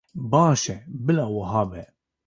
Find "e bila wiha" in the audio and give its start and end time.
0.75-1.63